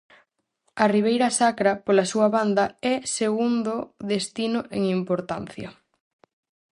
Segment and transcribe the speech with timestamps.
[0.83, 3.73] A Ribeira Sacra, pola súa banda, é segundo
[4.11, 5.69] destino en importancia.